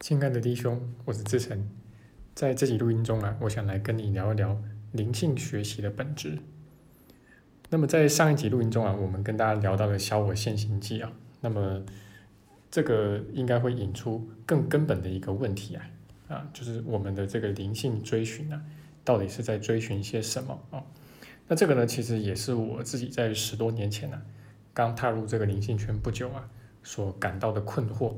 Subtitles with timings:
[0.00, 1.68] 亲爱的弟兄，我是志成，
[2.32, 4.56] 在这集录音中啊，我想来跟你聊一聊
[4.92, 6.38] 灵性学习的本质。
[7.68, 11.82] 那么在上一集录音中啊，我们跟大家聊到了小我现行记啊，那么
[12.70, 15.90] 这个应该会引出更根本的一个问题啊，
[16.28, 18.62] 啊，就是我们的这个灵性追寻啊，
[19.04, 20.80] 到底是在追寻些什么啊？
[21.48, 24.22] 那这个呢，其实也是我自己在十多年前呢，
[24.72, 26.48] 刚踏入这个灵性圈不久啊，
[26.84, 28.14] 所感到的困惑。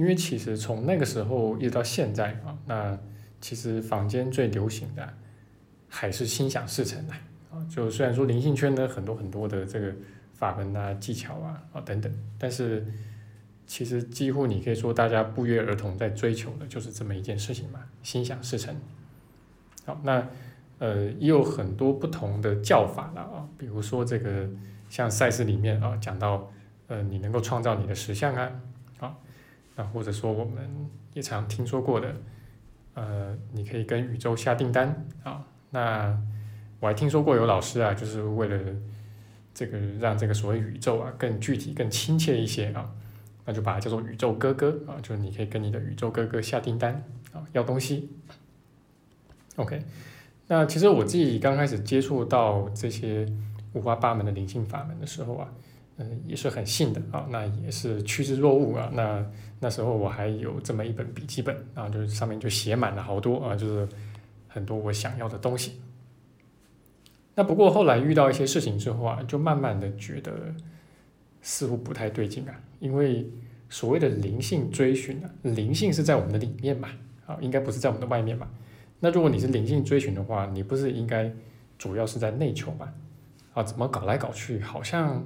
[0.00, 2.98] 因为其实从那个时候一直到现在啊，那
[3.38, 5.06] 其实坊间最流行的
[5.90, 7.12] 还是心想事成的
[7.50, 7.60] 啊。
[7.68, 9.92] 就虽然说灵性圈呢很多很多的这个
[10.32, 12.82] 法门啊、技巧啊啊等等，但是
[13.66, 18.74] 其实几乎你可以说大家不约而同在追求的就是这么一件事情嘛，心想事成。
[19.84, 20.26] 好，那
[20.78, 24.48] 呃也有很多不同的叫法了啊，比如说这个
[24.88, 26.50] 像赛事里面啊讲到
[26.86, 28.50] 呃你能够创造你的实相啊。
[29.82, 30.68] 或者说我们
[31.12, 32.14] 也常听说过的，
[32.94, 35.44] 呃，你可以跟宇宙下订单啊。
[35.70, 36.18] 那
[36.80, 38.58] 我还听说过有老师啊，就是为了
[39.54, 42.90] 这个让这个所谓宇宙啊更具体、更亲切一些啊，
[43.44, 48.10] 那就把它叫做宇宙哥哥啊，就是你可以跟你的宇宙哥哥下订单啊，要东西。
[49.56, 49.82] OK，
[50.48, 53.26] 那其实我自己刚开始接触到这些
[53.74, 55.52] 五花八门的灵性法门的时候啊。
[56.02, 58.90] 嗯，也是很信的啊，那也是趋之若鹜啊。
[58.94, 59.22] 那
[59.60, 63.86] 那时候我还有这么一本笔记本啊，就是上面就写满了好多啊，就是
[64.48, 65.78] 很多我想要的东西。
[67.34, 70.32] 那不过后来遇到一些事情之后啊，就慢慢的觉得
[71.42, 72.60] 似乎不太对劲啊。
[72.78, 73.30] 因为
[73.68, 76.88] 所谓的灵性追寻啊，灵性是在我们的里面嘛，
[77.26, 78.48] 啊，应该不是在我们的外面嘛。
[79.00, 81.30] 那如果你是灵性追寻的话，你不是应该
[81.76, 82.90] 主要是在内求嘛？
[83.52, 85.22] 啊，怎么搞来搞去，好像。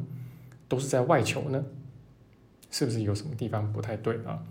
[0.68, 1.64] 都是在外求呢，
[2.70, 4.42] 是不是有什么地方不太对啊？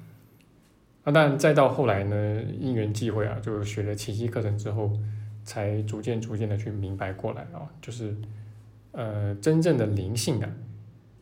[1.06, 4.94] 那但，再到后来呢，因缘际会啊，就学了奇迹课程之后，
[5.44, 8.16] 才逐渐逐渐的去明白过来啊，就是
[8.94, 10.50] 呃，真正的灵性啊，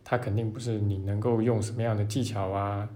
[0.03, 2.87] 它肯定不是你能够用什么样的技巧啊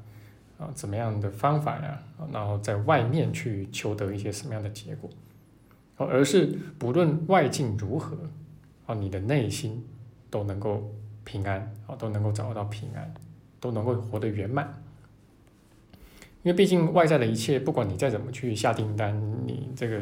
[0.60, 5.10] 啊，怎么样的方法呀，然后在外面去求得一些什么样的结果，
[5.98, 8.16] 而是不论外境如何
[8.86, 9.84] 啊，你的内心
[10.30, 10.94] 都能够。
[11.26, 13.14] 平安啊，都能够找得到平安，
[13.60, 14.82] 都能够活得圆满。
[16.44, 20.02] 因为毕竟外在的一切，不管你再怎么去下订单，你这个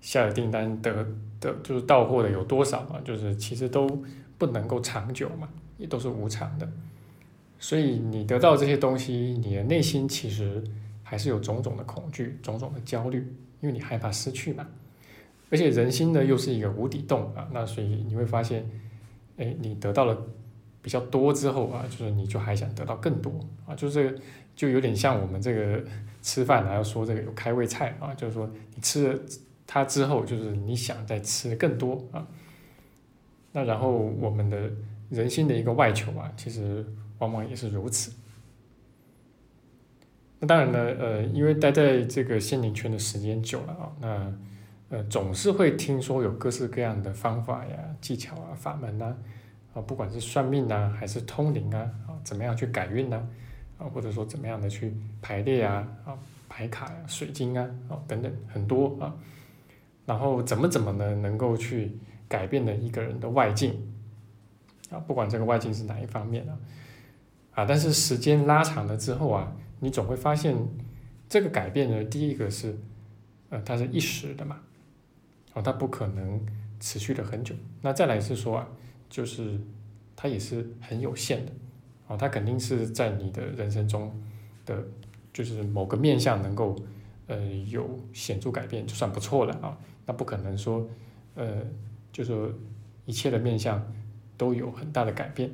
[0.00, 1.06] 下的订单得
[1.40, 3.00] 的，就是到货的有多少啊？
[3.04, 3.86] 就是其实都
[4.36, 6.68] 不能够长久嘛，也都是无常的。
[7.60, 10.62] 所以你得到这些东西，你的内心其实
[11.04, 13.18] 还是有种种的恐惧、种种的焦虑，
[13.60, 14.66] 因为你害怕失去嘛。
[15.48, 18.68] 而且人心呢，又是一个无底洞啊，那所以你会发现，
[19.36, 20.20] 哎，你得到了。
[20.86, 24.16] 比较多之后啊，就是你就还想得到更多啊，就是
[24.54, 25.82] 就有点像我们这个
[26.22, 29.18] 吃饭还要说这个有开胃菜啊，就是说你吃了
[29.66, 32.24] 它之后，就是你想再吃更多啊。
[33.50, 34.70] 那然后我们的
[35.10, 36.86] 人心的一个外求啊，其实
[37.18, 38.12] 往往也是如此。
[40.38, 49.16] 那当然呢，呃，因为待在这个心灵圈的时间久了啊，那呃总是会听说有各式各样的方法呀、技巧啊、法门呐。
[49.76, 53.28] 啊不管是算命啊，还是通灵啊，啊，怎么样去改运呢？
[53.76, 56.16] 啊，或者说怎么样的去排列啊，啊，
[56.48, 59.14] 排卡呀、水晶啊，啊，等等很多啊。
[60.06, 61.94] 然后怎么怎么呢，能够去
[62.26, 63.92] 改变的一个人的外境
[64.88, 64.96] 啊？
[65.00, 66.56] 不管这个外境是哪一方面啊，
[67.52, 70.56] 啊，但是时间拉长了之后啊，你总会发现
[71.28, 72.74] 这个改变呢，第一个是，
[73.50, 74.58] 呃，它是一时的嘛，
[75.52, 76.40] 哦，它不可能
[76.80, 77.54] 持续的很久。
[77.82, 78.66] 那再来是说啊。
[79.08, 79.58] 就是
[80.14, 81.52] 它也是很有限的，
[82.08, 84.12] 啊，它肯定是在你的人生中
[84.64, 84.84] 的，
[85.32, 86.76] 就是某个面相能够，
[87.26, 90.88] 呃，有显著改变就算不错了啊，那不可能说，
[91.34, 91.62] 呃，
[92.12, 92.52] 就说
[93.04, 93.84] 一切的面相
[94.36, 95.50] 都有很大的改变，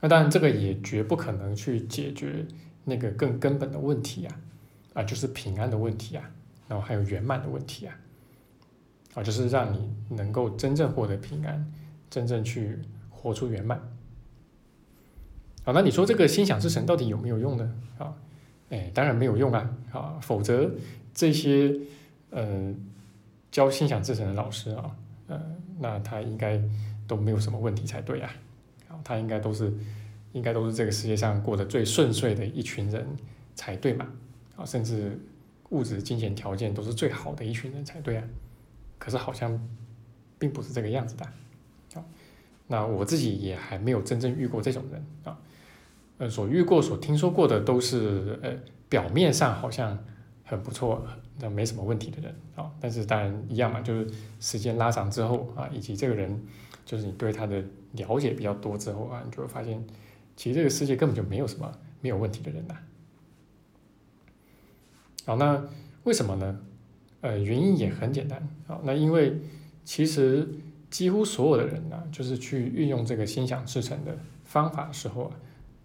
[0.00, 2.46] 那当然这个也绝不可能去解决
[2.84, 4.40] 那个更根本的问题啊，
[4.94, 6.30] 啊，就是平安的问题啊，
[6.68, 7.96] 然后还有圆满的问题啊。
[9.14, 11.72] 啊，就是让你能够真正获得平安，
[12.08, 12.78] 真正去
[13.08, 13.78] 活出圆满。
[15.64, 17.74] 啊，那你说这个心想事成到底有没有用呢？
[17.98, 18.14] 啊，
[18.70, 19.76] 哎，当然没有用啊！
[19.92, 20.70] 啊，否则
[21.12, 21.76] 这些
[22.30, 22.74] 呃
[23.50, 24.96] 教心想事成的老师啊，
[25.26, 25.40] 呃，
[25.78, 26.58] 那他应该
[27.06, 28.32] 都没有什么问题才对啊！
[28.88, 29.72] 啊，他应该都是
[30.32, 33.06] 应该都是这个世界上过得最顺遂的一群人
[33.54, 34.06] 才对嘛？
[34.56, 35.18] 啊，甚至
[35.70, 38.24] 物质金钱条件都是最好的一群人才对啊！
[39.00, 39.60] 可是好像
[40.38, 41.24] 并不是这个样子的，
[41.94, 42.04] 啊，
[42.68, 45.36] 那我自己也还没有真正遇过这种人啊，
[46.18, 48.52] 呃所遇过、所听说过的都是呃
[48.88, 49.98] 表面上好像
[50.44, 51.02] 很不错，
[51.38, 56.46] 那没什么问题的人啊，但是当然一样嘛，就是时间拉长之后啊，以及这个人
[56.84, 59.82] 就是你对他的了解比较多之后啊，你就会发现，
[60.36, 62.76] 其实这个世界根本就没有什么没有问题的人呐。
[65.24, 65.64] 好，那
[66.04, 66.60] 为什么呢？
[67.20, 69.40] 呃，原因也很简单啊，那因为
[69.84, 70.48] 其实。
[70.90, 75.30] 几乎所有的人呢，就是去运用这个心想事成的方法的时候啊，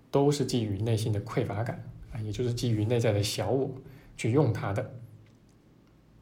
[0.10, 3.70] 都是基于内心的匮乏感啊，也就是基于内在的小我
[4.18, 4.94] 去用它的，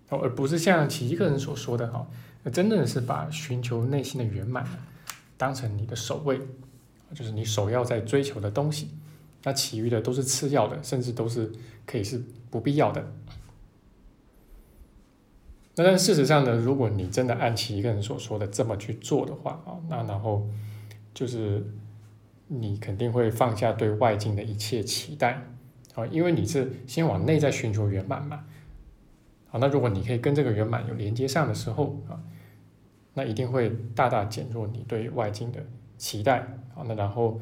[0.09, 2.05] 而不是像其一个人所说的哈，
[2.51, 4.67] 真正的是把寻求内心的圆满
[5.37, 6.37] 当成你的首位，
[7.13, 8.89] 就是你首要在追求的东西，
[9.43, 11.49] 那其余的都是次要的，甚至都是
[11.85, 12.21] 可以是
[12.51, 13.13] 不必要的。
[15.75, 20.47] 那但事实上呢，如果你真的按其一个人所说的这么去做的话啊，那然后
[21.15, 21.65] 就是
[22.47, 25.41] 你肯定会放下对外境的一切期待
[25.95, 28.43] 啊，因为你是先往内在寻求圆满嘛。
[29.47, 32.21] 好，那如果你可以跟这个圆满有连接上的时候啊，
[33.15, 35.65] 那一定会大大减弱你对外境的
[35.97, 36.39] 期待
[36.75, 36.85] 啊。
[36.85, 37.41] 那然后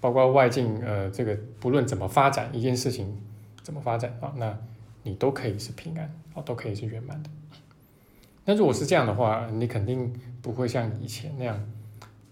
[0.00, 3.20] 包括外境呃这个不论怎么发展一件事情
[3.62, 4.56] 怎么发展啊，那
[5.02, 7.30] 你都可以是平安啊，都可以是圆满的。
[8.44, 11.58] 那如果是这样的话，你肯定不会像以前那样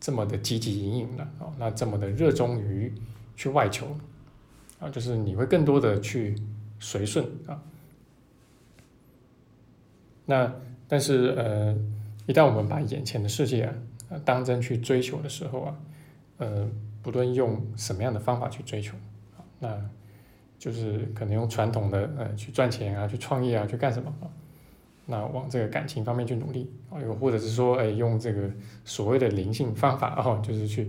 [0.01, 2.93] 这么的积极营营了啊，那这么的热衷于
[3.37, 3.87] 去外求
[4.81, 6.35] 啊，就是你会更多的去
[6.81, 7.63] 随顺啊。
[10.27, 10.53] 那
[10.89, 11.77] 但是呃，
[12.27, 13.65] 一旦我们把眼前的世界
[14.09, 15.77] 啊当真去追求的时候啊，
[16.39, 16.69] 呃，
[17.03, 18.97] 不论用什么样的方法去追求
[19.37, 19.81] 啊，那
[20.59, 24.27] 就是可能用传统的呃去赚钱啊，去创业啊，去干什么啊？
[25.11, 28.49] 那往这个感情方面去努力啊，又或者是说，哎，用这个
[28.85, 30.89] 所谓的灵性方法啊，就是去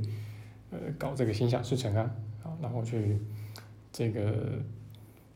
[0.69, 2.09] 呃搞这个心想事成啊，
[2.44, 3.19] 啊，然后去
[3.91, 4.59] 这个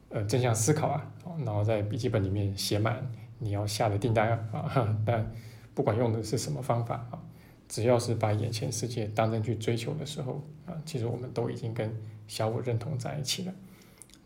[0.09, 1.11] 呃正向思考啊，
[1.43, 3.05] 然后在笔记本里面写满
[3.39, 5.29] 你要下的订单啊，但
[5.73, 7.19] 不管用的是什么方法啊，
[7.67, 11.91] 只要是把眼前世界当真去追求的时候啊，其实我们都已经跟
[12.27, 13.53] 小我认同在一起了。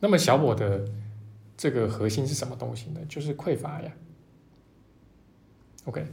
[0.02, 0.86] 那么小我的
[1.56, 3.00] 这个核心是什么东西呢？
[3.08, 3.92] 就是匮乏呀。
[5.90, 6.06] OK，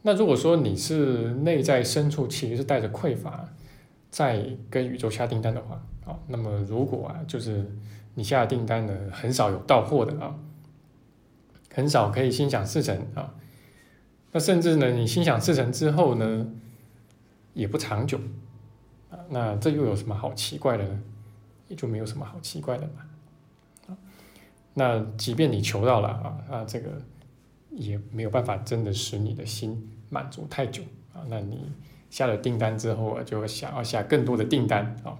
[0.00, 3.46] 那如果说你是内在深处其实是带着匮乏，
[4.10, 5.74] 在跟宇宙下订单的话，
[6.06, 7.70] 啊，那么如果啊，就是
[8.14, 10.34] 你下订单呢，很少有到货的啊，
[11.74, 13.34] 很少可以心想事成啊，
[14.32, 16.46] 那甚至呢，你心想事成之后呢，
[17.52, 18.18] 也不长久
[19.10, 21.02] 啊，那这又有什么好奇怪的呢？
[21.68, 23.94] 也就没有什么好奇怪的嘛，
[24.72, 26.88] 那即便你求到了啊啊这个。
[27.74, 30.82] 也没有办法真的使你的心满足太久
[31.14, 31.24] 啊！
[31.28, 31.72] 那你
[32.10, 35.18] 下了订单之后啊，就想要下更多的订单啊。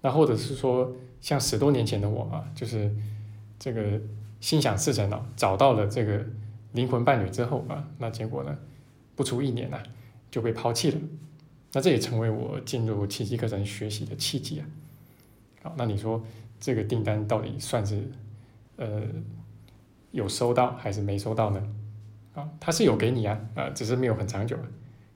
[0.00, 2.92] 那或者是说，像十多年前的我啊，就是
[3.58, 4.00] 这个
[4.40, 6.26] 心想事成了，找到了这个
[6.72, 8.58] 灵魂伴侣之后啊，那结果呢，
[9.14, 9.80] 不出一年呐
[10.30, 10.98] 就被抛弃了。
[11.72, 14.66] 那这也成为我进入奇迹课程学习的契机啊。
[15.62, 16.24] 好，那你说
[16.58, 18.10] 这个订单到底算是
[18.76, 19.02] 呃？
[20.12, 21.62] 有收到还是没收到呢？
[22.34, 24.62] 啊，他是有给你啊，啊，只是没有很长久啊。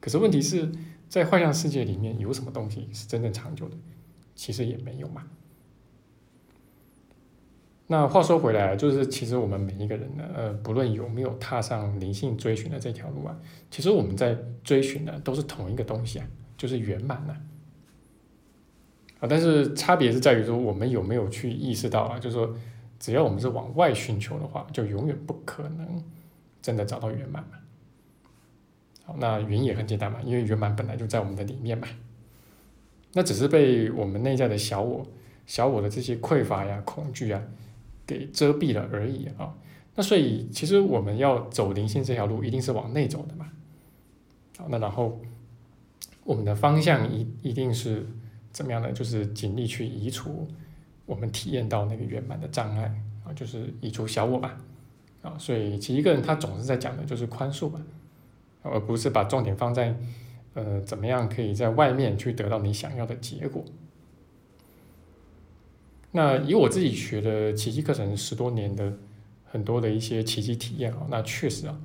[0.00, 0.68] 可是问题是
[1.08, 3.76] 在幻象世界里面有什么东西是真正长久的？
[4.34, 5.22] 其实也没有嘛。
[7.86, 13.38] 那话说回来，就是其实我们每一个人呢，呃，不论有没有踏上灵性追寻的这条路啊，
[13.70, 16.26] 其实我们在追寻的都是同一个东西啊，
[16.56, 17.36] 就是圆满呐。
[19.20, 22.56] 啊，但是差别是在于说我们有没有去意识到啊，就是说。
[23.04, 26.02] 只要我们是往外寻求的话，就永远不可能
[26.62, 27.58] 真的找到圆满嘛。
[29.04, 31.86] 好，那原因也很简单嘛，因为圆满本来就在我们的里面嘛。
[33.12, 35.06] 那只是被我们内在的小我、
[35.44, 37.42] 小我的这些匮乏呀、恐惧啊
[38.06, 39.54] 给遮蔽了而已啊。
[39.96, 43.50] 那所以，其实我们要走灵性这条路，一定是往内走的嘛。
[44.56, 45.20] 好，那然后
[46.24, 48.06] 我们的方向一一定是
[48.50, 48.90] 怎么样呢？
[48.92, 50.48] 就是尽力去移除。
[51.06, 52.92] 我们体验到那个圆满的障碍
[53.24, 54.58] 啊，就是移除小我吧，
[55.22, 57.80] 啊，所以其实一个人他总是在讲的就是宽恕吧，
[58.62, 59.94] 而不是把重点放在
[60.54, 63.64] 呃怎么样可以在外面去得到你想要的结果。
[66.12, 68.92] 那以我自己学的奇迹课程十多年的
[69.44, 71.76] 很多的一些奇迹体验啊，那确实啊，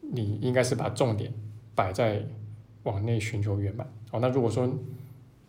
[0.00, 1.32] 你应该是把重点
[1.74, 2.22] 摆在
[2.82, 4.20] 往内寻求圆满哦。
[4.20, 4.70] 那如果说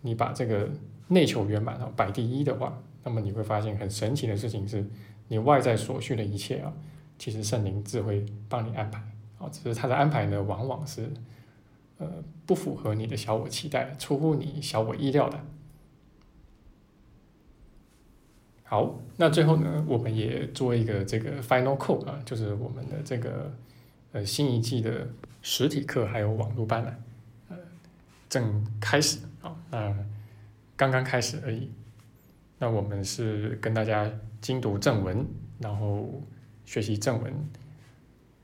[0.01, 0.69] 你把这个
[1.09, 4.83] 内求圆满啊，摆第一的话，那么你会发现很神奇的事情是，
[5.27, 6.71] 你外在所需的一切啊，
[7.17, 8.99] 其实圣灵自会帮你安排
[9.37, 11.09] 啊，只是他的安排呢，往往是
[11.97, 12.07] 呃
[12.45, 15.39] 不符合你的小我期待，出乎你小我意料的。
[18.63, 23.51] 好，那最后呢，我们也做一个这个 final call 啊，就是我们的这个
[24.11, 25.07] 呃新一季的
[25.41, 26.95] 实体课还有网络班呢，
[27.49, 27.57] 呃
[28.29, 29.95] 正开始啊，那
[30.79, 31.69] 刚刚开始而已。
[32.57, 34.09] 那我们是跟大家
[34.39, 35.27] 精读正文，
[35.59, 36.23] 然后
[36.63, 37.33] 学习正文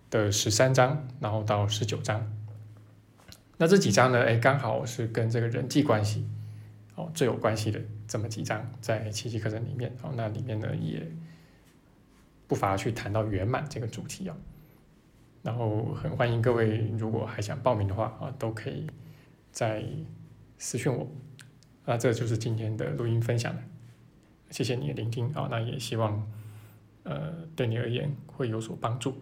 [0.10, 2.30] 的十三章，然后到十九章。
[3.56, 6.28] 那这几章呢，哎，刚好是跟这个人际关系
[6.96, 11.10] 哦最有关系的这么几章，在七期课程里面哦，那里面呢也
[12.50, 14.36] 不乏去谈到圆满这个主题哦。
[15.42, 18.86] 然后很欢迎各位，如果还想报名的话啊，都可以
[19.54, 19.86] 在
[20.58, 21.10] 私信我。
[21.86, 23.56] 那这就是今天的录音分享。
[24.50, 26.26] 谢谢你的聆听啊，那也希望，
[27.04, 29.18] 呃，对你而言会有所帮助。